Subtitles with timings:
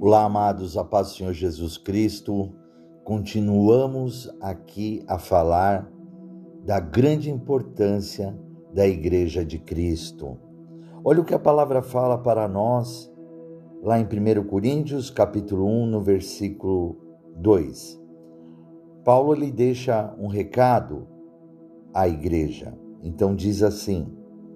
[0.00, 2.54] Olá, amados, a paz do Senhor Jesus Cristo.
[3.02, 5.90] Continuamos aqui a falar
[6.64, 8.38] da grande importância
[8.72, 10.38] da Igreja de Cristo.
[11.02, 13.12] Olha o que a palavra fala para nós
[13.82, 16.96] lá em 1 Coríntios, capítulo 1, no versículo
[17.34, 18.00] 2.
[19.04, 21.08] Paulo lhe deixa um recado
[21.92, 22.72] à igreja.
[23.02, 24.06] Então diz assim: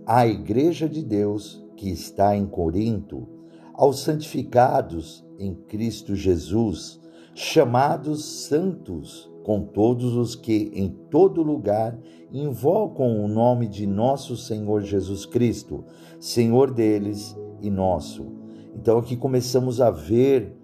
[0.07, 3.27] A igreja de Deus que está em Corinto,
[3.75, 7.01] aos santificados em Cristo Jesus,
[7.35, 11.99] chamados santos, com todos os que em todo lugar
[12.33, 15.85] invocam o nome de nosso Senhor Jesus Cristo,
[16.21, 18.27] Senhor deles e nosso.
[18.75, 20.57] Então aqui começamos a ver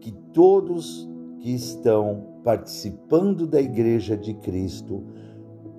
[0.00, 1.08] que todos
[1.40, 5.02] que estão participando da igreja de Cristo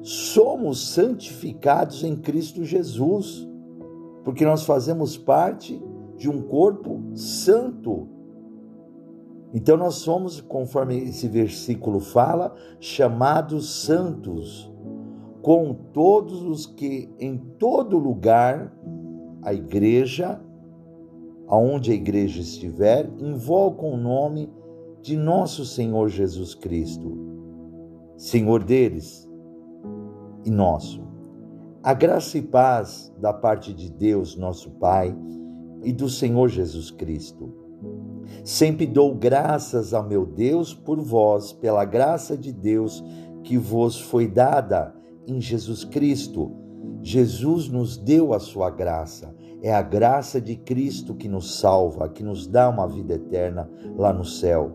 [0.02, 3.48] somos santificados em Cristo Jesus,
[4.24, 5.80] porque nós fazemos parte
[6.18, 8.08] de um corpo santo.
[9.54, 14.72] Então nós somos, conforme esse versículo fala, chamados santos,
[15.42, 18.74] com todos os que em todo lugar
[19.42, 20.40] a igreja,
[21.48, 24.50] aonde a igreja estiver, invocam o nome
[25.02, 27.18] de nosso Senhor Jesus Cristo,
[28.16, 29.28] Senhor deles
[30.46, 31.02] e nosso.
[31.84, 35.16] A graça e paz da parte de Deus, nosso Pai,
[35.84, 37.61] e do Senhor Jesus Cristo.
[38.44, 43.04] Sempre dou graças ao meu Deus por vós, pela graça de Deus
[43.44, 44.94] que vos foi dada
[45.28, 46.52] em Jesus Cristo.
[47.02, 49.36] Jesus nos deu a sua graça.
[49.62, 54.12] É a graça de Cristo que nos salva, que nos dá uma vida eterna lá
[54.12, 54.72] no céu.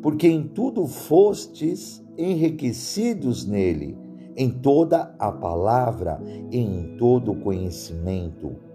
[0.00, 3.98] Porque em tudo fostes enriquecidos nele,
[4.36, 8.67] em toda a palavra e em todo o conhecimento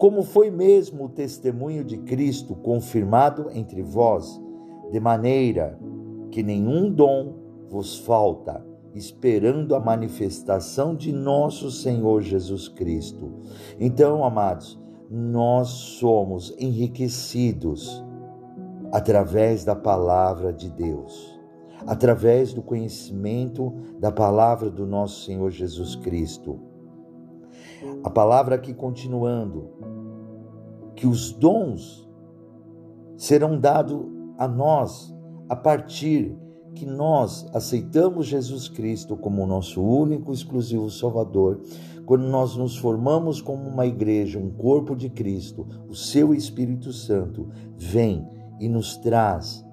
[0.00, 4.40] como foi mesmo o testemunho de Cristo confirmado entre vós,
[4.90, 5.78] de maneira
[6.30, 7.34] que nenhum dom
[7.68, 13.30] vos falta, esperando a manifestação de nosso Senhor Jesus Cristo.
[13.78, 14.80] Então, amados,
[15.10, 18.02] nós somos enriquecidos
[18.90, 21.38] através da palavra de Deus,
[21.86, 26.58] através do conhecimento da palavra do nosso Senhor Jesus Cristo.
[28.02, 29.70] A palavra aqui continuando,
[31.00, 32.06] que os dons
[33.16, 34.04] serão dados
[34.36, 35.10] a nós
[35.48, 36.36] a partir
[36.74, 41.62] que nós aceitamos Jesus Cristo como nosso único exclusivo Salvador,
[42.04, 47.48] quando nós nos formamos como uma igreja, um corpo de Cristo, o seu Espírito Santo
[47.78, 48.28] vem
[48.60, 49.64] e nos traz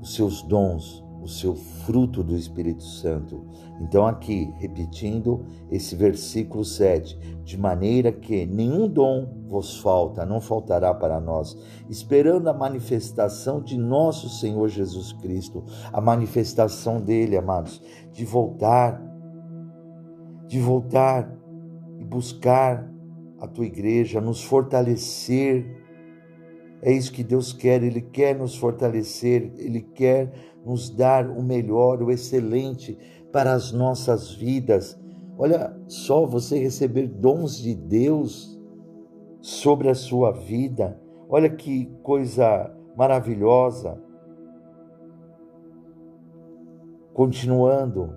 [0.00, 3.46] os seus dons, o seu fruto do Espírito Santo.
[3.80, 10.92] Então, aqui, repetindo esse versículo 7, de maneira que nenhum dom vos falta, não faltará
[10.92, 11.56] para nós,
[11.88, 17.80] esperando a manifestação de nosso Senhor Jesus Cristo, a manifestação dele, amados,
[18.12, 19.00] de voltar,
[20.46, 21.32] de voltar
[21.98, 22.90] e buscar
[23.40, 25.81] a tua igreja, nos fortalecer.
[26.82, 30.32] É isso que Deus quer, Ele quer nos fortalecer, Ele quer
[30.66, 32.98] nos dar o melhor, o excelente
[33.30, 35.00] para as nossas vidas.
[35.38, 38.60] Olha só você receber dons de Deus
[39.40, 41.00] sobre a sua vida.
[41.28, 44.02] Olha que coisa maravilhosa.
[47.14, 48.12] Continuando,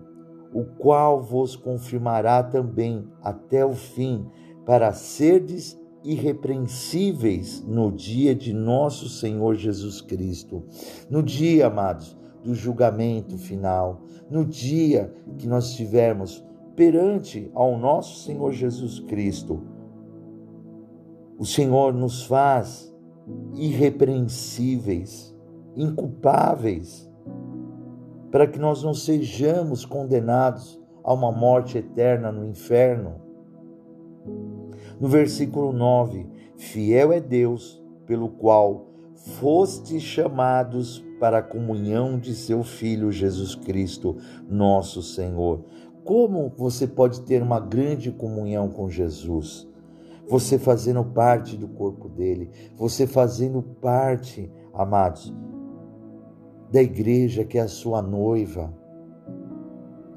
[0.54, 4.26] o qual vos confirmará também até o fim,
[4.66, 10.64] para serdes irrepreensíveis no dia de nosso Senhor Jesus Cristo.
[11.10, 16.46] No dia, amados, do julgamento final, no dia que nós estivermos
[16.76, 19.62] perante ao nosso Senhor Jesus Cristo.
[21.38, 22.94] O Senhor nos faz
[23.56, 25.36] irrepreensíveis,
[25.76, 27.10] inculpáveis,
[28.32, 33.16] para que nós não sejamos condenados a uma morte eterna no inferno.
[35.00, 38.88] No versículo 9: Fiel é Deus, pelo qual
[39.40, 44.18] fostes chamados para a comunhão de seu Filho Jesus Cristo,
[44.50, 45.64] nosso Senhor.
[46.04, 49.68] Como você pode ter uma grande comunhão com Jesus?
[50.28, 55.34] Você fazendo parte do corpo dele, você fazendo parte, amados,
[56.72, 58.74] da igreja que é a sua noiva.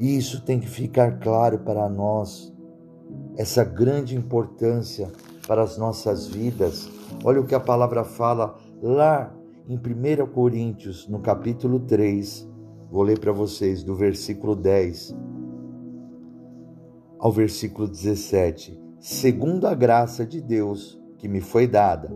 [0.00, 2.54] E isso tem que ficar claro para nós,
[3.38, 5.10] essa grande importância
[5.46, 6.90] para as nossas vidas.
[7.24, 9.34] Olha o que a palavra fala lá
[9.66, 12.46] em 1 Coríntios, no capítulo 3,
[12.90, 15.16] vou ler para vocês do versículo 10
[17.18, 18.78] ao versículo 17.
[19.00, 22.10] Segundo a graça de Deus que me foi dada,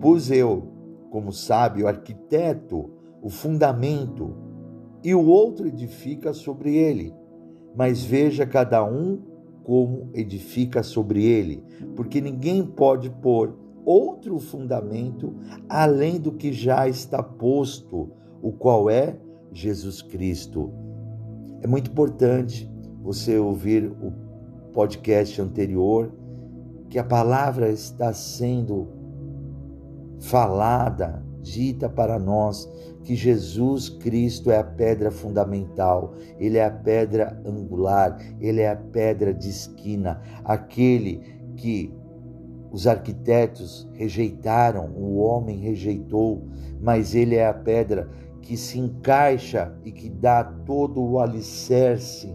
[0.00, 0.78] pus eu
[1.10, 2.90] como sabe, o arquiteto,
[3.22, 4.34] o fundamento,
[5.02, 7.14] e o outro edifica sobre ele.
[7.74, 9.20] Mas veja cada um
[9.68, 11.62] como edifica sobre ele,
[11.94, 13.54] porque ninguém pode pôr
[13.84, 15.34] outro fundamento
[15.68, 18.08] além do que já está posto,
[18.40, 19.18] o qual é
[19.52, 20.72] Jesus Cristo.
[21.60, 22.66] É muito importante
[23.02, 24.10] você ouvir o
[24.72, 26.14] podcast anterior
[26.88, 28.88] que a palavra está sendo
[30.18, 32.70] falada, dita para nós
[33.04, 38.76] que Jesus Cristo é a pedra fundamental, ele é a pedra angular, ele é a
[38.76, 41.20] pedra de esquina, aquele
[41.56, 41.92] que
[42.70, 46.46] os arquitetos rejeitaram, o homem rejeitou,
[46.80, 48.08] mas ele é a pedra
[48.42, 52.34] que se encaixa e que dá todo o alicerce,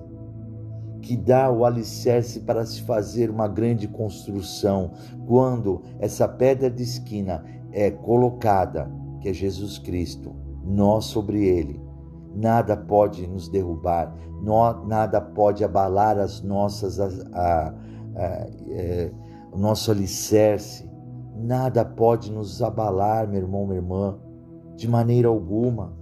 [1.01, 4.91] que dá o alicerce para se fazer uma grande construção.
[5.27, 8.89] Quando essa pedra de esquina é colocada,
[9.19, 10.33] que é Jesus Cristo,
[10.63, 11.81] nós sobre ele.
[12.33, 14.15] Nada pode nos derrubar,
[14.85, 17.73] nada pode abalar as nossas, a, a,
[18.15, 19.11] a, é,
[19.51, 20.89] o nosso alicerce,
[21.35, 24.17] nada pode nos abalar, meu irmão, minha irmã,
[24.75, 25.93] de maneira alguma.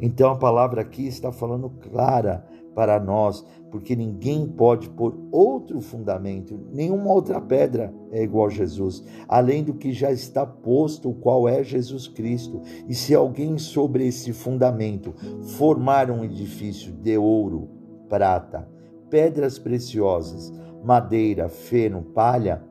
[0.00, 2.44] Então a palavra aqui está falando clara
[2.74, 9.04] para nós, porque ninguém pode pôr outro fundamento, nenhuma outra pedra é igual a Jesus,
[9.28, 12.60] além do que já está posto, o qual é Jesus Cristo.
[12.88, 15.14] E se alguém sobre esse fundamento
[15.56, 17.68] formar um edifício de ouro,
[18.08, 18.68] prata,
[19.08, 20.52] pedras preciosas,
[20.82, 22.62] madeira, feno, palha,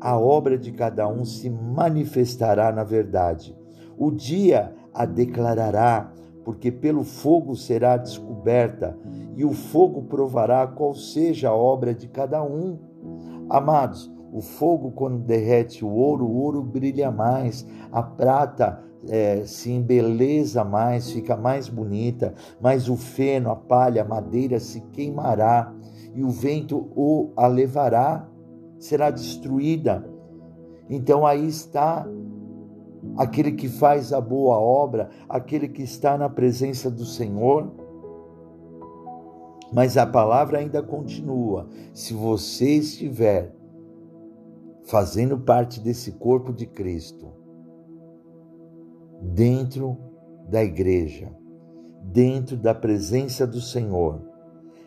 [0.00, 3.56] a obra de cada um se manifestará na verdade.
[3.96, 6.12] O dia a declarará,
[6.44, 8.98] porque pelo fogo será descoberta,
[9.34, 12.78] e o fogo provará qual seja a obra de cada um.
[13.48, 19.70] Amados, o fogo, quando derrete o ouro, o ouro brilha mais, a prata é, se
[19.70, 25.74] embeleza mais, fica mais bonita, mas o feno, a palha, a madeira se queimará
[26.14, 28.28] e o vento o a levará,
[28.78, 30.04] será destruída.
[30.88, 32.06] Então aí está
[33.16, 37.70] aquele que faz a boa obra, aquele que está na presença do Senhor.
[39.72, 43.54] Mas a palavra ainda continua: se você estiver
[44.84, 47.32] fazendo parte desse corpo de Cristo,
[49.22, 49.96] dentro
[50.48, 51.32] da igreja,
[52.02, 54.20] dentro da presença do Senhor,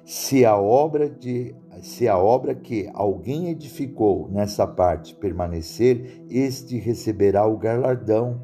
[0.04, 7.46] se a obra de se a obra que alguém edificou nessa parte permanecer, este receberá
[7.46, 8.40] o galardão.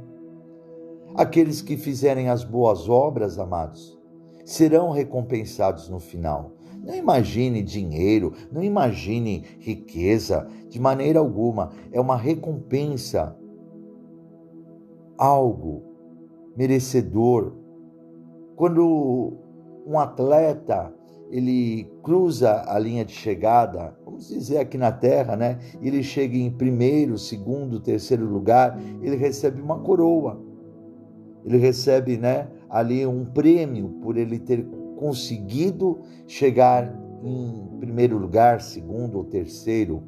[1.15, 4.00] Aqueles que fizerem as boas obras, amados,
[4.51, 6.51] serão recompensados no final.
[6.83, 11.71] Não imagine dinheiro, não imagine riqueza, de maneira alguma.
[11.91, 13.35] É uma recompensa,
[15.17, 15.83] algo
[16.57, 17.53] merecedor.
[18.55, 19.37] Quando
[19.85, 20.93] um atleta
[21.29, 25.59] ele cruza a linha de chegada, vamos dizer aqui na Terra, né?
[25.81, 30.41] Ele chega em primeiro, segundo, terceiro lugar, ele recebe uma coroa.
[31.45, 34.65] Ele recebe, né, ali um prêmio por ele ter
[34.95, 40.01] conseguido chegar em primeiro lugar, segundo ou terceiro.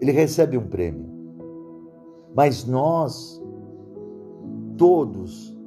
[0.00, 1.08] Ele recebe um prêmio.
[2.34, 3.42] Mas nós
[4.76, 5.58] todos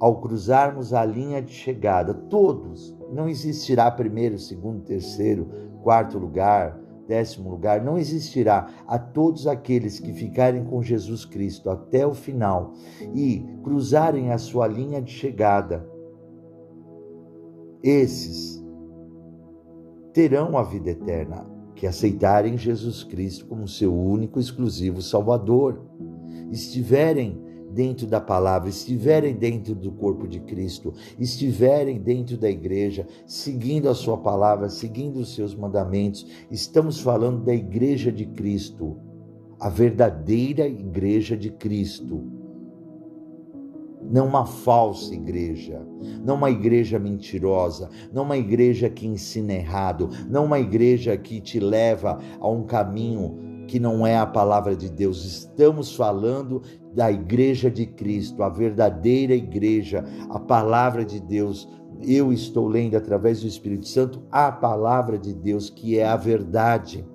[0.00, 5.48] ao cruzarmos a linha de chegada, todos não existirá primeiro, segundo, terceiro,
[5.82, 6.78] quarto lugar,
[7.08, 7.82] décimo lugar.
[7.82, 12.74] Não existirá a todos aqueles que ficarem com Jesus Cristo até o final
[13.14, 15.88] e cruzarem a sua linha de chegada.
[17.82, 18.62] Esses
[20.12, 25.80] terão a vida eterna, que aceitarem Jesus Cristo como seu único exclusivo Salvador.
[26.50, 27.40] Estiverem
[27.72, 33.94] dentro da palavra, estiverem dentro do corpo de Cristo, estiverem dentro da igreja, seguindo a
[33.94, 38.96] sua palavra, seguindo os seus mandamentos, estamos falando da igreja de Cristo,
[39.60, 42.24] a verdadeira igreja de Cristo.
[44.10, 45.84] Não uma falsa igreja,
[46.24, 51.60] não uma igreja mentirosa, não uma igreja que ensina errado, não uma igreja que te
[51.60, 55.24] leva a um caminho que não é a palavra de Deus.
[55.24, 56.62] Estamos falando
[56.94, 61.68] da igreja de Cristo, a verdadeira igreja, a palavra de Deus.
[62.02, 67.06] Eu estou lendo através do Espírito Santo a palavra de Deus, que é a verdade.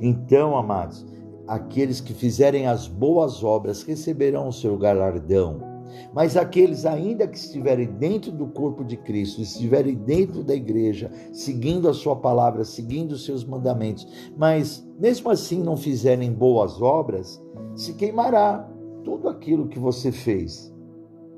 [0.00, 1.06] Então, amados,
[1.48, 5.73] aqueles que fizerem as boas obras receberão o seu galardão.
[6.12, 11.88] Mas aqueles ainda que estiverem dentro do corpo de Cristo, estiverem dentro da igreja, seguindo
[11.88, 17.42] a sua palavra, seguindo os seus mandamentos, mas mesmo assim não fizerem boas obras,
[17.74, 18.70] se queimará.
[19.02, 20.72] tudo aquilo que você fez.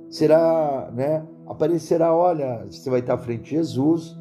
[0.09, 1.27] Será, né?
[1.47, 4.17] Aparecerá, olha, você vai estar à frente de Jesus,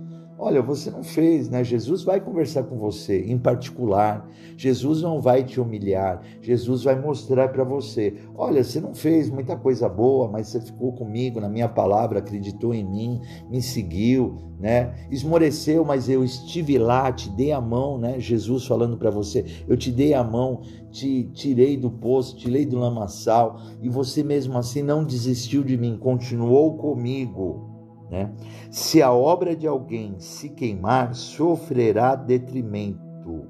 [0.45, 1.63] Olha, você não fez, né?
[1.63, 4.29] Jesus vai conversar com você em particular.
[4.55, 6.21] Jesus não vai te humilhar.
[6.39, 10.93] Jesus vai mostrar para você: olha, você não fez muita coisa boa, mas você ficou
[10.93, 14.93] comigo na minha palavra, acreditou em mim, me seguiu, né?
[15.09, 18.19] Esmoreceu, mas eu estive lá, te dei a mão, né?
[18.19, 20.61] Jesus falando para você: eu te dei a mão,
[20.91, 25.97] te tirei do poço, tirei do lamaçal, e você mesmo assim não desistiu de mim,
[25.97, 27.74] continuou comigo.
[28.09, 28.31] Né?
[28.69, 33.47] Se a obra de alguém se queimar, sofrerá detrimento,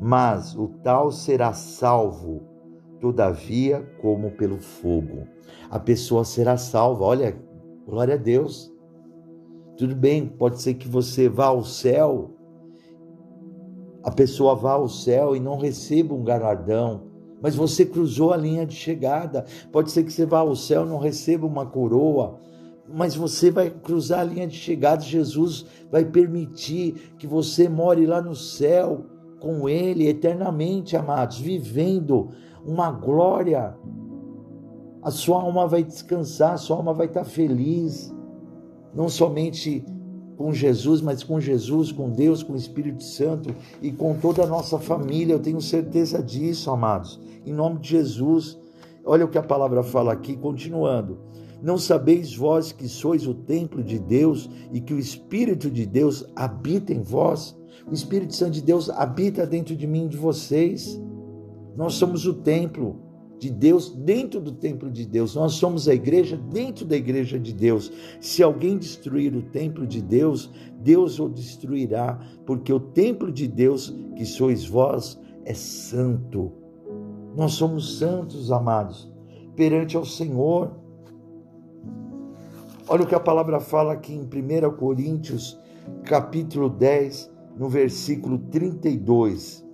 [0.00, 2.42] mas o tal será salvo,
[3.00, 5.26] todavia, como pelo fogo.
[5.70, 7.04] A pessoa será salva.
[7.04, 7.36] Olha,
[7.86, 8.72] glória a Deus.
[9.76, 12.34] Tudo bem, pode ser que você vá ao céu,
[14.04, 17.04] a pessoa vá ao céu e não receba um galardão,
[17.40, 19.46] mas você cruzou a linha de chegada.
[19.72, 22.38] Pode ser que você vá ao céu e não receba uma coroa,
[22.88, 28.20] mas você vai cruzar a linha de chegada, Jesus vai permitir que você more lá
[28.20, 29.06] no céu
[29.40, 32.30] com Ele eternamente, amados, vivendo
[32.64, 33.76] uma glória.
[35.02, 38.14] A sua alma vai descansar, a sua alma vai estar feliz,
[38.94, 39.84] não somente
[40.36, 44.46] com Jesus, mas com Jesus, com Deus, com o Espírito Santo e com toda a
[44.46, 45.34] nossa família.
[45.34, 47.20] Eu tenho certeza disso, amados.
[47.44, 48.58] Em nome de Jesus.
[49.04, 51.18] Olha o que a palavra fala aqui, continuando.
[51.64, 56.22] Não sabeis vós que sois o templo de Deus e que o Espírito de Deus
[56.36, 57.58] habita em vós?
[57.90, 61.00] O Espírito Santo de Deus habita dentro de mim e de vocês.
[61.74, 63.00] Nós somos o templo
[63.38, 65.34] de Deus dentro do templo de Deus.
[65.34, 67.90] Nós somos a igreja dentro da igreja de Deus.
[68.20, 70.52] Se alguém destruir o templo de Deus,
[70.82, 76.52] Deus o destruirá, porque o templo de Deus, que sois vós, é santo.
[77.34, 79.10] Nós somos santos, amados,
[79.56, 80.83] perante ao Senhor.
[82.86, 85.58] Olha o que a palavra fala aqui em 1 Coríntios,
[86.04, 89.66] capítulo 10, no versículo 32.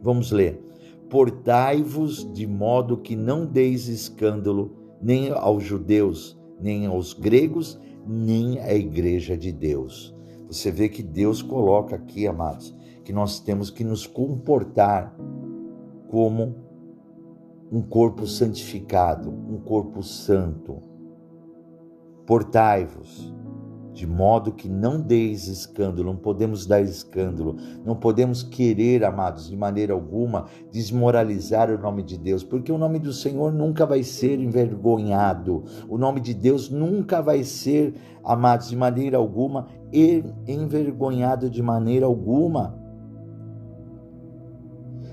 [0.00, 0.58] Vamos ler.
[1.10, 8.72] Portai-vos de modo que não deis escândalo nem aos judeus, nem aos gregos, nem à
[8.72, 10.16] igreja de Deus.
[10.46, 15.14] Você vê que Deus coloca aqui, amados, que nós temos que nos comportar
[16.08, 16.56] como
[17.70, 20.95] um corpo santificado, um corpo santo
[22.26, 23.32] Portai-vos,
[23.96, 29.56] de modo que não deis escândalo, não podemos dar escândalo, não podemos querer, amados, de
[29.56, 34.38] maneira alguma, desmoralizar o nome de Deus, porque o nome do Senhor nunca vai ser
[34.38, 39.68] envergonhado, o nome de Deus nunca vai ser, amados, de maneira alguma,
[40.46, 42.78] envergonhado de maneira alguma.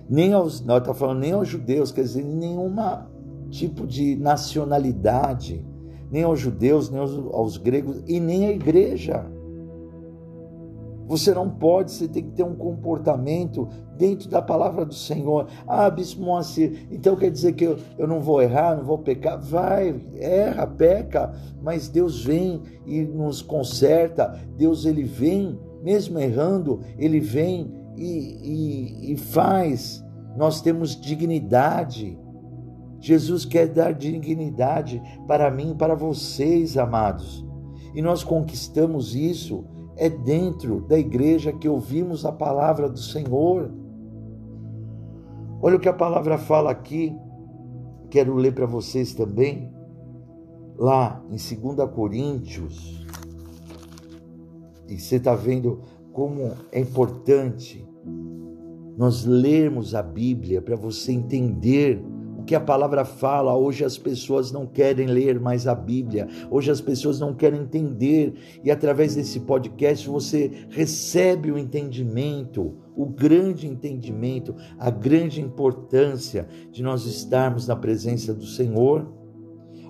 [0.09, 3.09] Nem aos, não está falando nem aos judeus, quer dizer, nenhuma
[3.49, 5.65] tipo de nacionalidade
[6.13, 9.25] nem aos judeus, nem aos, aos gregos e nem à igreja.
[11.07, 13.67] Você não pode, você tem que ter um comportamento
[13.97, 15.47] dentro da palavra do Senhor.
[15.67, 19.41] Ah, Bispo Moacir, então quer dizer que eu, eu não vou errar, não vou pecar?
[19.41, 24.39] Vai, erra, peca, mas Deus vem e nos conserta.
[24.55, 30.05] Deus, ele vem, mesmo errando, ele vem e, e, e faz.
[30.37, 32.22] Nós temos dignidade.
[33.03, 37.45] Jesus quer dar dignidade para mim para vocês, amados.
[37.93, 39.65] E nós conquistamos isso
[39.97, 43.69] é dentro da igreja que ouvimos a palavra do Senhor.
[45.61, 47.13] Olha o que a palavra fala aqui,
[48.09, 49.69] quero ler para vocês também,
[50.77, 53.05] lá em 2 Coríntios.
[54.87, 55.81] E você está vendo
[56.13, 57.85] como é importante
[58.97, 62.12] nós lermos a Bíblia para você entender
[62.45, 63.55] que a palavra fala.
[63.55, 68.33] Hoje as pessoas não querem ler mais a Bíblia, hoje as pessoas não querem entender,
[68.63, 76.83] e através desse podcast você recebe o entendimento, o grande entendimento, a grande importância de
[76.83, 79.07] nós estarmos na presença do Senhor.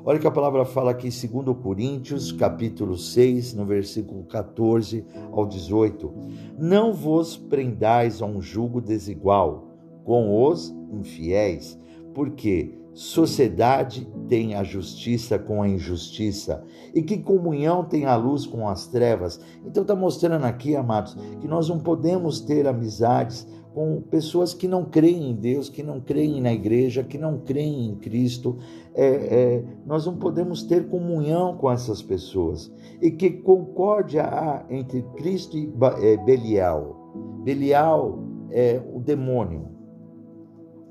[0.06, 5.46] Olha que a palavra fala aqui em 2 Coríntios, capítulo 6, no versículo 14 ao
[5.46, 6.14] 18.
[6.60, 9.70] Não vos prendais a um jugo desigual
[10.04, 11.80] com os infiéis,
[12.14, 18.68] porque sociedade tem a justiça com a injustiça e que comunhão tem a luz com
[18.68, 19.40] as trevas.
[19.66, 24.86] Então está mostrando aqui, amados, que nós não podemos ter amizades com pessoas que não
[24.86, 28.58] creem em Deus, que não creem na igreja, que não creem em Cristo.
[28.94, 32.72] É, é, nós não podemos ter comunhão com essas pessoas.
[33.02, 37.12] E que concórdia há entre Cristo e é, Belial.
[37.44, 38.20] Belial
[38.52, 39.73] é o demônio,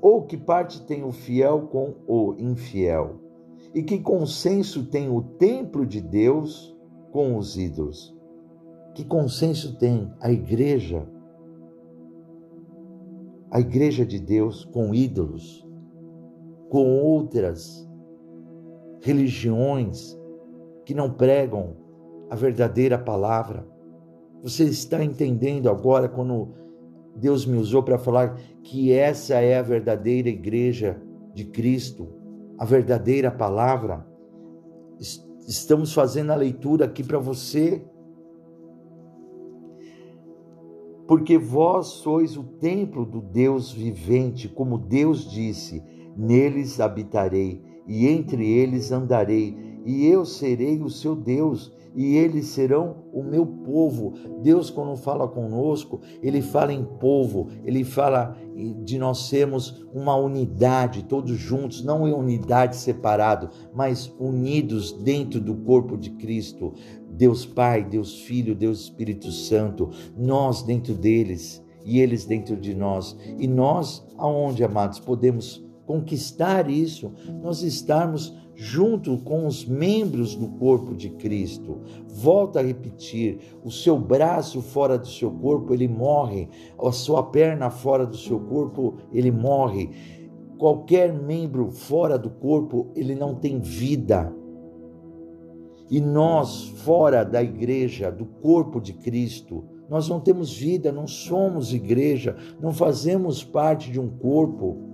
[0.03, 3.21] Ou que parte tem o fiel com o infiel?
[3.73, 6.77] E que consenso tem o templo de Deus
[7.09, 8.13] com os ídolos?
[8.93, 11.07] Que consenso tem a igreja?
[13.49, 15.65] A igreja de Deus com ídolos,
[16.69, 17.89] com outras
[18.99, 20.19] religiões
[20.83, 21.77] que não pregam
[22.29, 23.65] a verdadeira palavra.
[24.41, 26.61] Você está entendendo agora quando
[27.15, 31.01] Deus me usou para falar que essa é a verdadeira igreja
[31.33, 32.09] de Cristo,
[32.57, 34.05] a verdadeira palavra?
[35.47, 37.83] Estamos fazendo a leitura aqui para você.
[41.07, 45.83] Porque vós sois o templo do Deus vivente, como Deus disse:
[46.15, 53.05] neles habitarei e entre eles andarei, e eu serei o seu Deus, e eles serão
[53.11, 54.13] o meu povo.
[54.41, 58.35] Deus, quando fala conosco, ele fala em povo, ele fala
[58.83, 65.55] de nós sermos uma unidade, todos juntos, não em unidade separado, mas unidos dentro do
[65.55, 66.73] corpo de Cristo.
[67.09, 73.15] Deus Pai, Deus Filho, Deus Espírito Santo, nós dentro deles e eles dentro de nós.
[73.37, 80.95] E nós, aonde, amados, podemos conquistar isso, nós estarmos junto com os membros do corpo
[80.95, 81.81] de Cristo.
[82.07, 86.47] Volta a repetir: o seu braço fora do seu corpo, ele morre,
[86.79, 89.89] a sua perna fora do seu corpo, ele morre.
[90.57, 94.33] Qualquer membro fora do corpo, ele não tem vida.
[95.89, 101.73] E nós, fora da igreja, do corpo de Cristo, nós não temos vida, não somos
[101.73, 104.92] igreja, não fazemos parte de um corpo.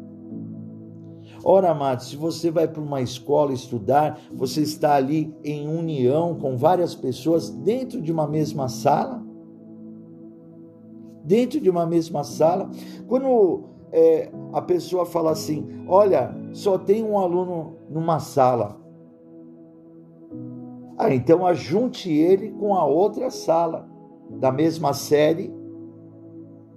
[1.43, 6.57] Ora, amados, se você vai para uma escola estudar, você está ali em união com
[6.57, 9.23] várias pessoas dentro de uma mesma sala.
[11.23, 12.69] Dentro de uma mesma sala.
[13.07, 18.77] Quando é, a pessoa fala assim: Olha, só tem um aluno numa sala.
[20.97, 23.87] Ah, então ajunte ele com a outra sala
[24.29, 25.53] da mesma série.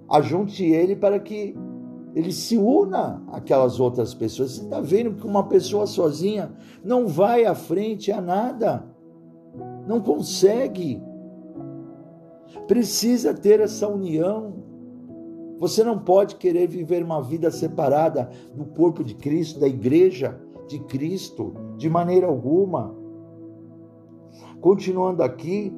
[0.09, 1.55] Ajunte ele para que
[2.15, 4.51] ele se una àquelas outras pessoas.
[4.51, 6.51] Você está vendo que uma pessoa sozinha
[6.83, 8.85] não vai à frente a nada,
[9.87, 11.01] não consegue.
[12.67, 14.53] Precisa ter essa união.
[15.59, 20.79] Você não pode querer viver uma vida separada do corpo de Cristo, da igreja de
[20.79, 22.95] Cristo, de maneira alguma.
[24.61, 25.73] Continuando aqui,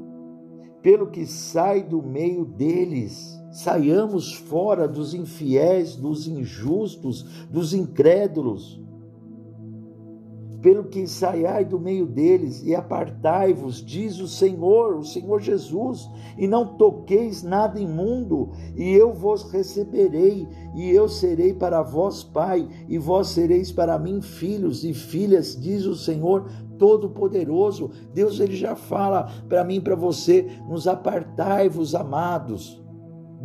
[0.82, 8.84] pelo que sai do meio deles saiamos fora dos infiéis, dos injustos, dos incrédulos.
[10.62, 16.50] Pelo que saiai do meio deles e apartai-vos, diz o Senhor, o Senhor Jesus, e
[16.50, 22.98] não toqueis nada imundo, e eu vos receberei, e eu serei para vós pai, e
[22.98, 27.90] vós sereis para mim filhos e filhas, diz o Senhor Todo-Poderoso.
[28.14, 32.84] Deus ele já fala para mim, para você, nos apartai-vos, amados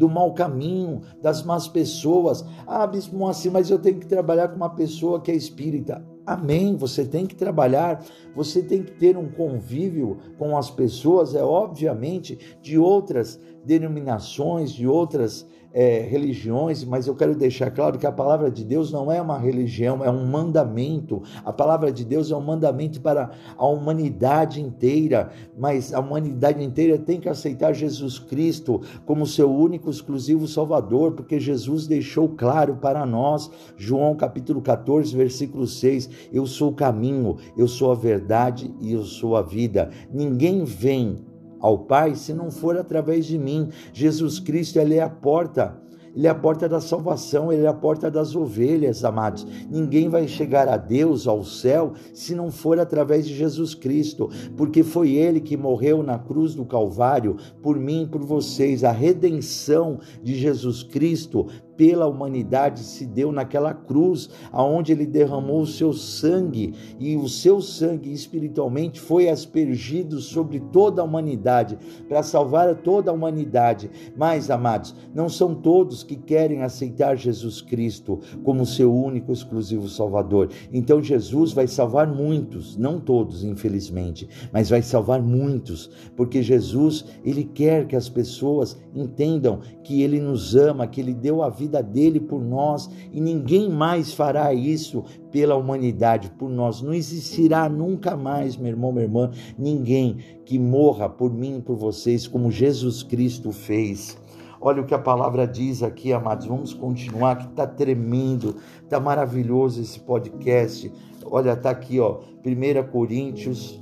[0.01, 2.43] do mau caminho, das más pessoas.
[2.67, 6.03] Ah, Bispo Moacir, mas eu tenho que trabalhar com uma pessoa que é espírita.
[6.25, 6.75] Amém.
[6.77, 8.03] Você tem que trabalhar,
[8.35, 14.87] você tem que ter um convívio com as pessoas, é obviamente de outras denominações, de
[14.87, 19.21] outras é, religiões, mas eu quero deixar claro que a palavra de Deus não é
[19.21, 21.23] uma religião, é um mandamento.
[21.45, 26.99] A palavra de Deus é um mandamento para a humanidade inteira, mas a humanidade inteira
[26.99, 33.07] tem que aceitar Jesus Cristo como seu único, exclusivo Salvador, porque Jesus deixou claro para
[33.07, 38.93] nós, João capítulo 14, versículo 6, eu sou o caminho, eu sou a verdade e
[38.93, 39.91] eu sou a vida.
[40.13, 41.30] Ninguém vem
[41.61, 43.69] ao Pai se não for através de mim.
[43.93, 45.79] Jesus Cristo, ele é a porta.
[46.15, 49.47] Ele é a porta da salvação, ele é a porta das ovelhas, amados.
[49.71, 54.83] Ninguém vai chegar a Deus, ao céu, se não for através de Jesus Cristo, porque
[54.83, 58.83] foi ele que morreu na cruz do Calvário por mim e por vocês.
[58.83, 61.47] A redenção de Jesus Cristo
[61.81, 67.63] pela humanidade se deu naquela cruz, aonde ele derramou o seu sangue e o seu
[67.63, 73.91] sangue espiritualmente foi aspergido sobre toda a humanidade para salvar toda a humanidade.
[74.15, 80.51] Mas, amados, não são todos que querem aceitar Jesus Cristo como seu único exclusivo Salvador.
[80.71, 87.45] Então Jesus vai salvar muitos, não todos, infelizmente, mas vai salvar muitos, porque Jesus, ele
[87.45, 91.83] quer que as pessoas entendam que ele nos ama, que ele deu a vida vida
[91.83, 96.83] dele por nós e ninguém mais fará isso pela humanidade, por nós.
[96.83, 101.77] Não existirá nunca mais, meu irmão, minha irmã, ninguém que morra por mim e por
[101.77, 104.19] vocês como Jesus Cristo fez.
[104.61, 106.47] Olha o que a palavra diz aqui, amados.
[106.47, 110.93] Vamos continuar, que está tremendo, está maravilhoso esse podcast.
[111.25, 113.81] Olha, está aqui, ó, 1 Coríntios,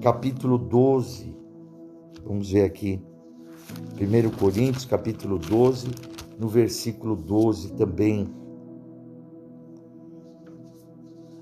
[0.00, 1.34] capítulo 12.
[2.24, 3.02] Vamos ver aqui.
[4.00, 5.88] 1 Coríntios, capítulo 12,
[6.38, 8.28] no versículo 12 também.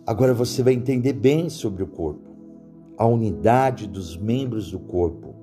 [0.07, 2.31] Agora você vai entender bem sobre o corpo,
[2.97, 5.35] a unidade dos membros do corpo.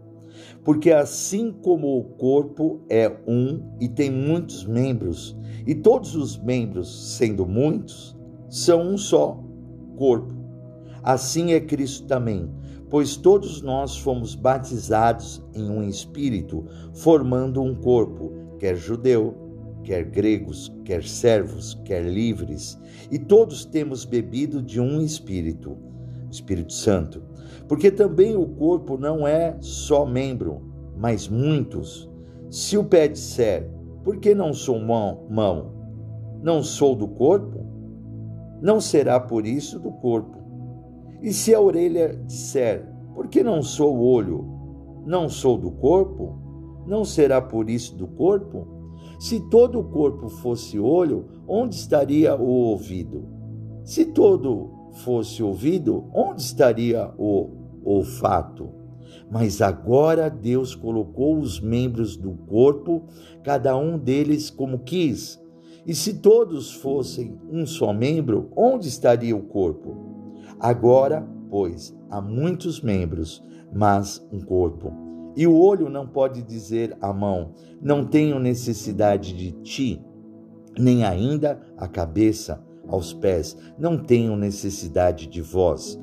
[0.64, 5.38] Porque assim como o corpo é um e tem muitos membros,
[5.68, 8.18] e todos os membros, sendo muitos,
[8.50, 9.44] são um só
[9.96, 10.34] corpo,
[11.04, 12.50] assim é Cristo também
[12.94, 16.64] pois todos nós fomos batizados em um espírito,
[16.94, 19.43] formando um corpo, quer judeu,
[19.84, 22.80] quer gregos, quer servos, quer livres,
[23.12, 25.78] e todos temos bebido de um espírito,
[26.32, 27.22] Espírito Santo.
[27.68, 30.62] Porque também o corpo não é só membro,
[30.98, 32.10] mas muitos.
[32.50, 33.70] Se o pé disser,
[34.04, 35.74] por que não sou mão, mão?
[36.42, 37.66] Não sou do corpo?
[38.62, 40.38] Não será por isso do corpo.
[41.22, 44.46] E se a orelha disser, por que não sou o olho?
[45.06, 46.38] Não sou do corpo?
[46.86, 48.83] Não será por isso do corpo?
[49.24, 53.26] Se todo o corpo fosse olho, onde estaria o ouvido?
[53.82, 57.50] Se todo fosse ouvido, onde estaria o
[57.86, 58.70] olfato?
[59.32, 63.06] Mas agora Deus colocou os membros do corpo,
[63.46, 65.42] cada um deles como quis.
[65.88, 70.34] E se todos fossem um só membro, onde estaria o corpo?
[70.60, 73.42] Agora, pois, há muitos membros,
[73.74, 75.13] mas um corpo.
[75.36, 80.02] E o olho não pode dizer à mão: Não tenho necessidade de ti,
[80.78, 86.00] nem ainda a cabeça aos pés: Não tenho necessidade de vós.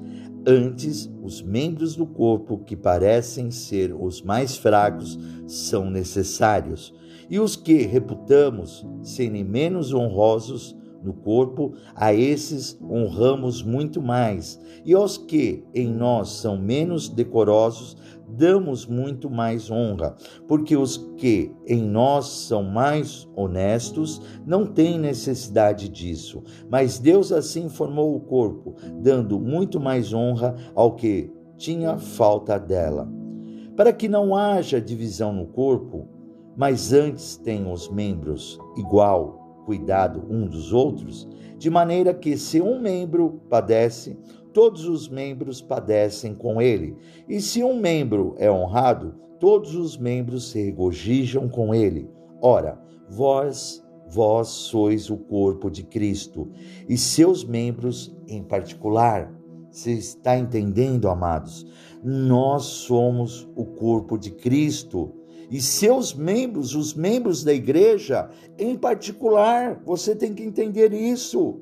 [0.46, 6.94] Antes, os membros do corpo que parecem ser os mais fracos são necessários,
[7.28, 14.94] e os que reputamos serem menos honrosos no corpo, a esses honramos muito mais, e
[14.94, 17.96] aos que em nós são menos decorosos,
[18.28, 20.14] damos muito mais honra,
[20.46, 27.68] porque os que em nós são mais honestos não têm necessidade disso, mas Deus assim
[27.68, 33.10] formou o corpo, dando muito mais honra ao que tinha falta dela.
[33.76, 36.08] Para que não haja divisão no corpo,
[36.56, 42.80] mas antes tenham os membros igual cuidado um dos outros, de maneira que se um
[42.80, 44.18] membro padece,
[44.52, 46.96] todos os membros padecem com ele.
[47.28, 52.08] E se um membro é honrado, todos os membros se regozijam com ele.
[52.42, 56.48] Ora, vós, vós sois o corpo de Cristo,
[56.88, 59.32] e seus membros em particular.
[59.70, 61.64] Você está entendendo, amados?
[62.02, 65.19] Nós somos o corpo de Cristo
[65.50, 71.58] e seus membros, os membros da igreja, em particular, você tem que entender isso,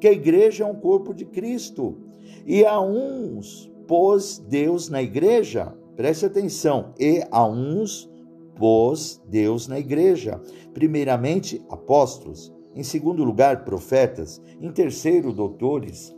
[0.00, 1.98] que a igreja é um corpo de Cristo.
[2.46, 8.10] E a uns pôs Deus na igreja, preste atenção, e a uns
[8.54, 10.40] pôs Deus na igreja.
[10.72, 16.14] Primeiramente, apóstolos, em segundo lugar, profetas, em terceiro, doutores.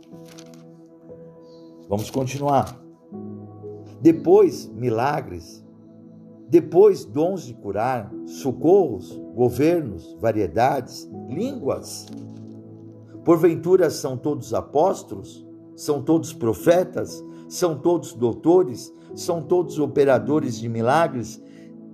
[1.89, 2.79] Vamos continuar.
[4.01, 5.65] Depois, milagres,
[6.49, 12.07] depois, dons de curar, socorros, governos, variedades, línguas.
[13.23, 15.45] Porventura são todos apóstolos?
[15.75, 17.23] São todos profetas?
[17.47, 18.91] São todos doutores?
[19.13, 21.39] São todos operadores de milagres?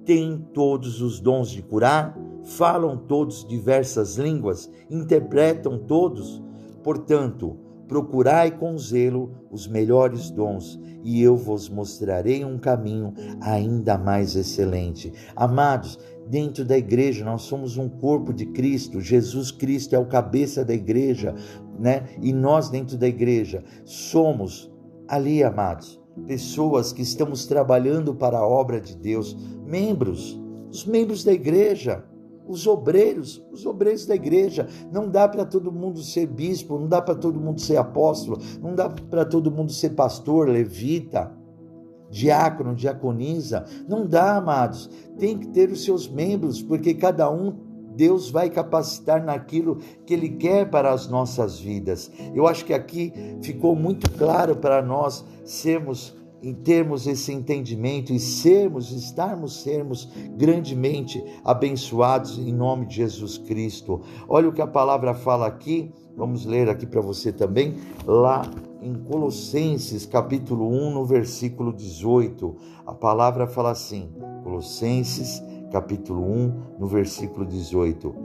[0.06, 2.18] Têm todos os dons de curar?
[2.46, 4.72] Falam todos diversas línguas?
[4.90, 6.42] Interpretam todos?
[6.82, 14.36] Portanto, Procurai com zelo os melhores dons, e eu vos mostrarei um caminho ainda mais
[14.36, 15.14] excelente.
[15.36, 20.66] Amados, dentro da igreja nós somos um corpo de Cristo, Jesus Cristo é o cabeça
[20.66, 21.36] da igreja,
[21.80, 22.06] né?
[22.22, 24.72] E nós dentro da igreja somos
[25.08, 30.40] ali, amados, pessoas que estamos trabalhando para a obra de Deus, membros,
[30.72, 32.04] os membros da igreja
[32.48, 34.68] os obreiros, os obreiros da igreja.
[34.92, 38.76] Não dá para todo mundo ser bispo, não dá para todo mundo ser apóstolo, não
[38.76, 41.32] dá para todo mundo ser pastor, levita,
[42.10, 43.66] diácono, diaconisa.
[43.88, 44.90] Não dá, amados.
[45.18, 50.30] Tem que ter os seus membros, porque cada um Deus vai capacitar naquilo que Ele
[50.30, 52.12] quer para as nossas vidas.
[52.34, 58.20] Eu acho que aqui ficou muito claro para nós sermos em termos esse entendimento e
[58.20, 64.02] sermos, estarmos, sermos grandemente abençoados em nome de Jesus Cristo.
[64.30, 67.74] Olha o que a palavra fala aqui, vamos ler aqui para você também,
[68.06, 68.44] lá
[68.80, 72.56] em Colossenses capítulo 1, no versículo 18.
[72.86, 74.12] A palavra fala assim,
[74.44, 78.16] Colossenses capítulo 1, no versículo 18.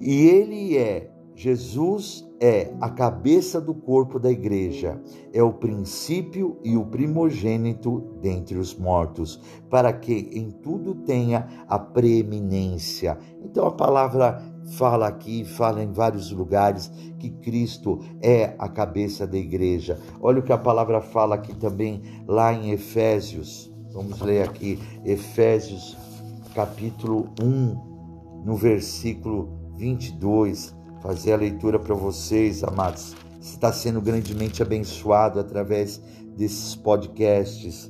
[0.00, 4.98] E ele é, Jesus é a cabeça do corpo da igreja,
[5.34, 11.78] é o princípio e o primogênito dentre os mortos, para que em tudo tenha a
[11.78, 13.18] preeminência.
[13.44, 14.42] Então a palavra
[14.78, 20.00] fala aqui, fala em vários lugares que Cristo é a cabeça da igreja.
[20.22, 23.70] Olha o que a palavra fala aqui também lá em Efésios.
[23.92, 25.98] Vamos ler aqui Efésios
[26.54, 30.75] capítulo 1, no versículo 22
[31.06, 33.14] fazer a leitura para vocês, amados.
[33.40, 36.02] Está sendo grandemente abençoado através
[36.36, 37.88] desses podcasts.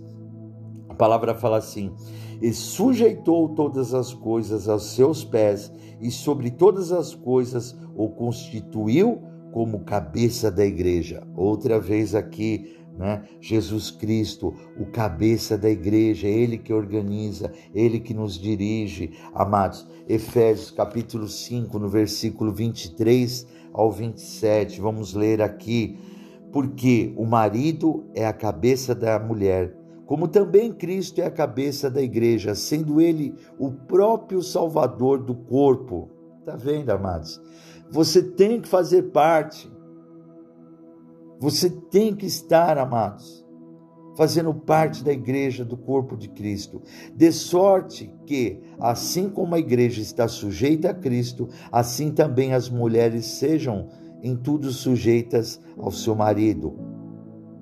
[0.87, 1.95] A palavra fala assim:
[2.43, 9.23] e sujeitou todas as coisas aos seus pés, e sobre todas as coisas o constituiu
[9.51, 11.27] como cabeça da igreja.
[11.35, 13.25] Outra vez aqui, né?
[13.41, 19.13] Jesus Cristo, o cabeça da igreja, ele que organiza, ele que nos dirige.
[19.35, 25.99] Amados, Efésios capítulo 5, no versículo 23 ao 27, vamos ler aqui.
[26.53, 32.01] Porque o marido é a cabeça da mulher, como também Cristo é a cabeça da
[32.01, 36.09] igreja, sendo ele o próprio salvador do corpo.
[36.45, 37.43] Tá vendo, amados?
[37.91, 39.69] Você tem que fazer parte.
[41.38, 43.46] Você tem que estar, amados,
[44.16, 46.83] fazendo parte da igreja do corpo de Cristo.
[47.14, 53.27] De sorte que, assim como a igreja está sujeita a Cristo, assim também as mulheres
[53.27, 53.88] sejam
[54.22, 56.75] em tudo sujeitas ao seu marido.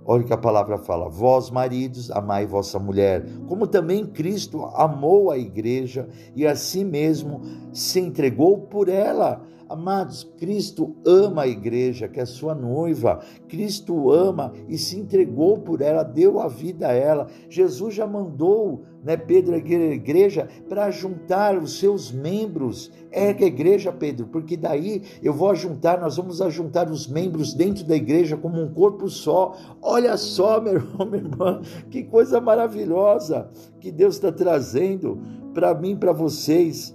[0.07, 5.31] Olha o que a palavra fala: Vós, maridos, amai vossa mulher, como também Cristo amou
[5.31, 7.41] a igreja e a si mesmo
[7.73, 13.21] se entregou por ela Amados, Cristo ama a igreja, que é sua noiva.
[13.49, 17.27] Cristo ama e se entregou por ela, deu a vida a ela.
[17.49, 22.91] Jesus já mandou, né, Pedro, a igreja para juntar os seus membros.
[23.11, 27.85] É a igreja, Pedro, porque daí eu vou ajuntar, nós vamos ajuntar os membros dentro
[27.85, 29.57] da igreja como um corpo só.
[29.81, 33.49] Olha só, meu irmão, minha irmã, que coisa maravilhosa
[33.81, 35.19] que Deus está trazendo
[35.55, 36.95] para mim, para vocês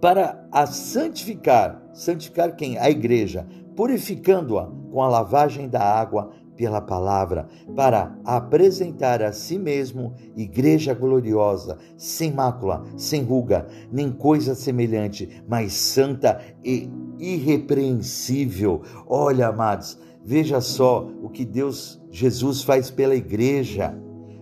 [0.00, 1.82] para a santificar.
[1.92, 2.78] Santificar quem?
[2.78, 10.14] A igreja, purificando-a com a lavagem da água pela palavra, para apresentar a si mesmo
[10.34, 18.82] igreja gloriosa, sem mácula, sem ruga, nem coisa semelhante, mas santa e irrepreensível.
[19.06, 23.94] Olha, amados, veja só o que Deus, Jesus faz pela igreja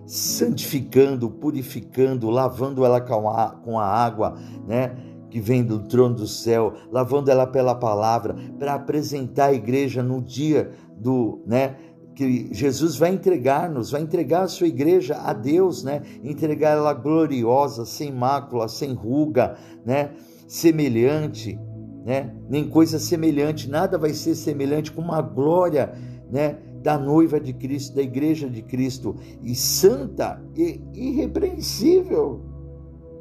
[0.06, 4.36] santificando, purificando, lavando ela com a, com a água,
[4.66, 4.94] né?
[5.34, 10.22] Que vem do trono do céu, lavando ela pela palavra, para apresentar a igreja no
[10.22, 11.74] dia do, né,
[12.14, 16.02] que Jesus vai entregar-nos, vai entregar a sua igreja a Deus, né?
[16.22, 20.12] Entregar ela gloriosa, sem mácula, sem ruga, né?
[20.46, 21.58] Semelhante,
[22.06, 22.32] né?
[22.48, 25.94] Nem coisa semelhante, nada vai ser semelhante com uma glória,
[26.30, 26.58] né?
[26.80, 32.40] Da noiva de Cristo, da igreja de Cristo, e santa e irrepreensível.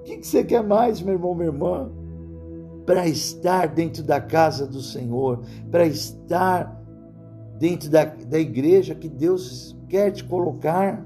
[0.01, 2.02] O que você quer mais, meu irmão, minha irmã?
[2.85, 6.81] Para estar dentro da casa do Senhor, para estar
[7.57, 11.05] dentro da, da igreja que Deus quer te colocar.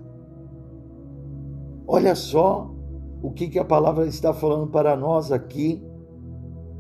[1.86, 2.74] Olha só
[3.22, 5.84] o que, que a palavra está falando para nós aqui.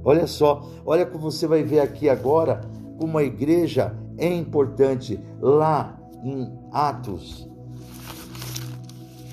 [0.04, 2.62] Olha só, olha como você vai ver aqui agora
[2.98, 7.48] como a igreja é importante lá em Atos.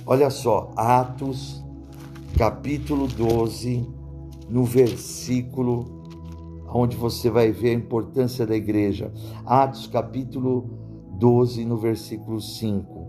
[0.07, 1.65] Olha só, Atos,
[2.37, 3.89] capítulo 12,
[4.49, 6.05] no versículo
[6.75, 9.13] onde você vai ver a importância da igreja.
[9.47, 10.69] Atos capítulo
[11.19, 13.05] 12, no versículo 5.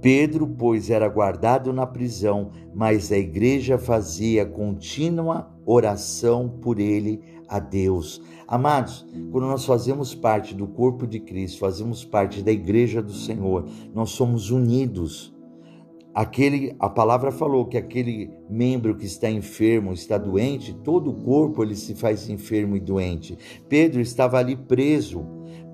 [0.00, 7.60] Pedro, pois, era guardado na prisão, mas a igreja fazia contínua oração por ele a
[7.60, 8.20] Deus.
[8.48, 13.68] Amados, quando nós fazemos parte do corpo de Cristo, fazemos parte da igreja do Senhor,
[13.94, 15.31] nós somos unidos
[16.14, 21.62] aquele a palavra falou que aquele membro que está enfermo, está doente, todo o corpo
[21.62, 23.36] ele se faz enfermo e doente.
[23.68, 25.24] Pedro estava ali preso.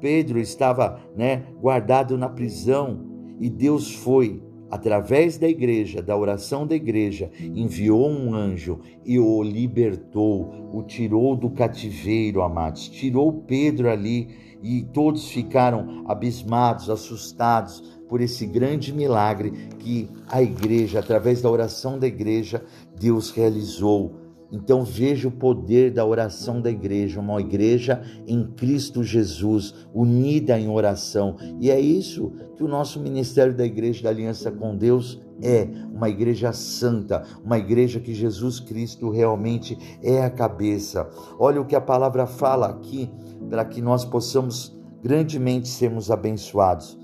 [0.01, 3.05] Pedro estava, né, guardado na prisão
[3.40, 9.42] e Deus foi através da igreja, da oração da igreja, enviou um anjo e o
[9.42, 12.88] libertou, o tirou do cativeiro, amados.
[12.88, 14.29] Tirou Pedro ali
[14.62, 21.99] e todos ficaram abismados, assustados, por esse grande milagre que a igreja, através da oração
[21.99, 22.62] da igreja,
[22.99, 24.29] Deus realizou.
[24.51, 30.68] Então veja o poder da oração da igreja, uma igreja em Cristo Jesus, unida em
[30.68, 31.37] oração.
[31.61, 36.09] E é isso que o nosso ministério da Igreja da Aliança com Deus é uma
[36.09, 41.09] igreja santa, uma igreja que Jesus Cristo realmente é a cabeça.
[41.38, 43.11] Olha o que a palavra fala aqui
[43.49, 46.99] para que nós possamos grandemente sermos abençoados.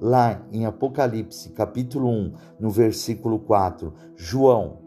[0.00, 4.78] Lá em Apocalipse, capítulo 1, no versículo 4, João,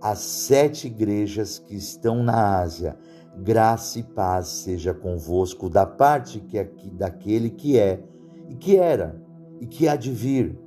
[0.00, 2.96] as sete igrejas que estão na Ásia,
[3.38, 8.02] graça e paz seja convosco da parte que aqui daquele que é
[8.48, 9.20] e que era
[9.60, 10.58] e que há de vir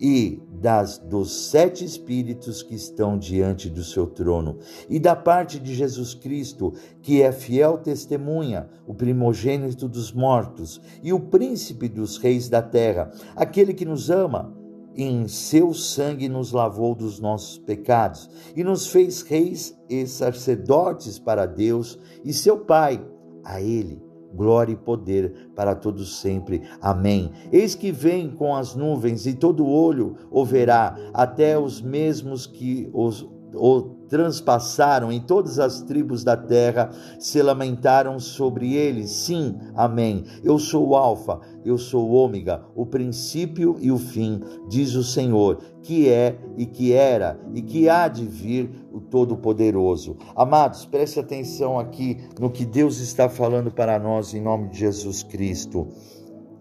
[0.00, 5.74] e das dos sete espíritos que estão diante do seu trono, e da parte de
[5.74, 6.72] Jesus Cristo,
[7.02, 13.10] que é fiel testemunha, o primogênito dos mortos e o príncipe dos reis da terra,
[13.34, 14.56] aquele que nos ama,
[14.94, 21.46] em seu sangue nos lavou dos nossos pecados e nos fez reis e sacerdotes para
[21.46, 23.04] Deus e seu Pai.
[23.42, 26.62] A ele glória e poder para todos sempre.
[26.80, 27.30] Amém.
[27.52, 32.88] Eis que vem com as nuvens e todo olho o verá, até os mesmos que
[32.92, 39.08] os o transpassaram em todas as tribos da terra, se lamentaram sobre ele.
[39.08, 40.24] Sim, amém.
[40.44, 45.02] Eu sou o Alfa, eu sou o Ômega, o princípio e o fim, diz o
[45.02, 50.18] Senhor, que é e que era e que há de vir o Todo-Poderoso.
[50.36, 55.22] Amados, preste atenção aqui no que Deus está falando para nós em nome de Jesus
[55.22, 55.88] Cristo.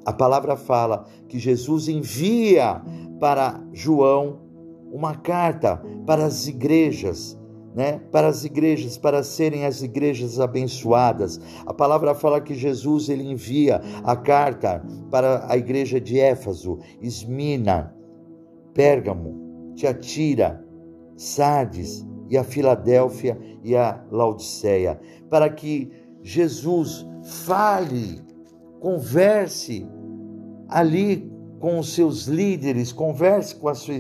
[0.06, 2.82] A palavra fala que Jesus envia
[3.20, 4.40] para João
[4.92, 7.38] uma carta para as igrejas,
[7.74, 8.00] né?
[8.12, 11.40] Para as igrejas, para serem as igrejas abençoadas.
[11.66, 17.96] A palavra fala que Jesus ele envia a carta para a igreja de Éfaso, Esmina,
[18.74, 20.66] Pérgamo, Tiatira,
[21.16, 27.06] Sardes e a Filadélfia e a Laodiceia, para que Jesus
[27.46, 28.22] fale,
[28.80, 29.88] converse
[30.68, 31.31] ali
[31.62, 33.93] com os seus líderes, converse com a, sua,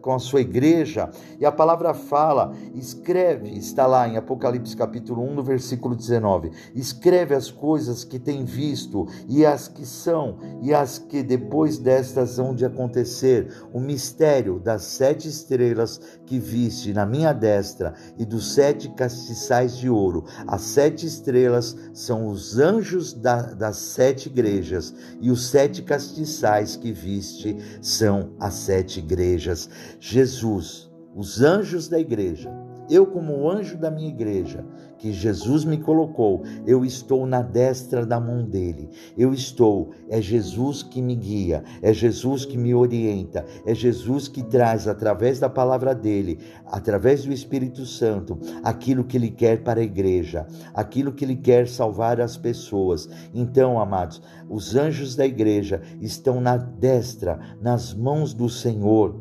[0.00, 1.10] com a sua igreja.
[1.40, 6.52] E a palavra fala, escreve, está lá em Apocalipse capítulo 1, no versículo 19.
[6.76, 12.38] Escreve as coisas que tem visto e as que são e as que depois destas
[12.38, 13.52] hão de acontecer.
[13.72, 19.90] O mistério das sete estrelas que viste na minha destra e dos sete castiçais de
[19.90, 20.24] ouro.
[20.46, 26.92] As sete estrelas são os anjos da, das sete igrejas e os sete castiçais que
[26.92, 29.68] vi viste são as sete igrejas.
[29.98, 32.50] Jesus, os anjos da igreja,
[32.90, 34.64] eu, como anjo da minha igreja,
[34.98, 38.88] que Jesus me colocou, eu estou na destra da mão dele.
[39.16, 44.42] Eu estou, é Jesus que me guia, é Jesus que me orienta, é Jesus que
[44.42, 49.84] traz através da palavra dele, através do Espírito Santo, aquilo que ele quer para a
[49.84, 53.08] igreja, aquilo que ele quer salvar as pessoas.
[53.32, 59.14] Então, amados, os anjos da igreja estão na destra, nas mãos do Senhor.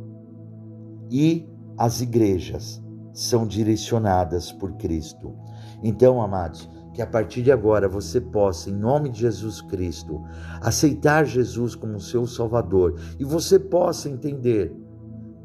[1.10, 2.82] E as igrejas
[3.18, 5.34] são direcionadas por Cristo.
[5.82, 10.24] Então, amados, que a partir de agora você possa, em nome de Jesus Cristo,
[10.62, 14.72] aceitar Jesus como seu Salvador e você possa entender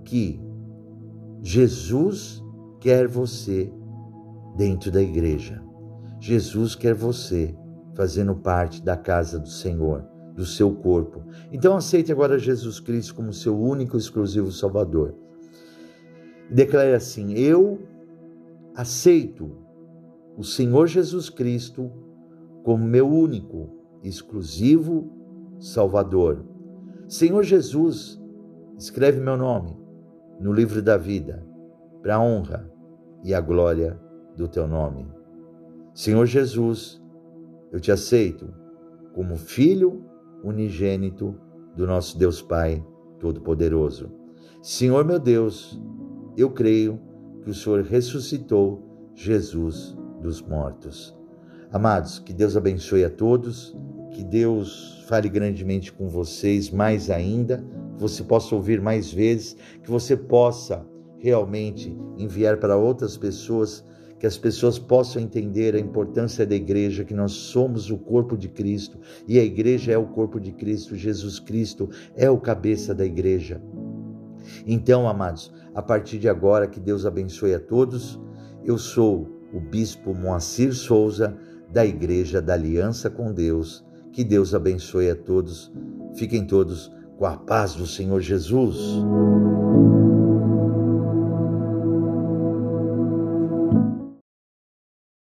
[0.05, 0.39] que
[1.41, 2.45] Jesus
[2.79, 3.73] quer você
[4.55, 5.65] dentro da igreja.
[6.21, 7.57] Jesus quer você
[7.95, 10.05] fazendo parte da casa do Senhor,
[10.35, 11.23] do seu corpo.
[11.51, 15.22] Então aceite agora Jesus Cristo como seu único e exclusivo Salvador
[16.53, 17.81] declare assim: Eu
[18.75, 19.51] aceito
[20.37, 21.91] o Senhor Jesus Cristo
[22.63, 23.71] como meu único,
[24.03, 25.11] exclusivo
[25.59, 26.45] Salvador.
[27.09, 28.21] Senhor Jesus,
[28.79, 29.77] escreve meu nome
[30.41, 31.47] no livro da vida,
[32.01, 32.71] para a honra
[33.23, 34.01] e a glória
[34.37, 35.07] do teu nome.
[35.95, 37.01] Senhor Jesus,
[37.71, 38.53] eu te aceito
[39.13, 40.05] como filho
[40.43, 41.39] unigênito
[41.77, 42.85] do nosso Deus Pai
[43.21, 44.11] Todo-Poderoso.
[44.61, 45.81] Senhor meu Deus,
[46.37, 47.01] eu creio
[47.43, 48.83] que o Senhor ressuscitou
[49.15, 51.17] Jesus dos mortos.
[51.71, 53.77] Amados, que Deus abençoe a todos,
[54.13, 57.65] que Deus fale grandemente com vocês mais ainda,
[57.95, 60.87] que você possa ouvir mais vezes, que você possa
[61.19, 63.85] realmente enviar para outras pessoas,
[64.19, 68.49] que as pessoas possam entender a importância da igreja, que nós somos o corpo de
[68.49, 73.05] Cristo e a igreja é o corpo de Cristo, Jesus Cristo é o cabeça da
[73.05, 73.61] igreja.
[74.67, 78.21] Então, amados, a partir de agora, que Deus abençoe a todos.
[78.65, 81.37] Eu sou o Bispo Moacir Souza,
[81.71, 83.85] da Igreja da Aliança com Deus.
[84.13, 85.73] Que Deus abençoe a todos.
[86.15, 88.77] Fiquem todos com a paz do Senhor Jesus.